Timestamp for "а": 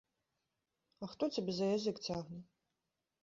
1.03-1.09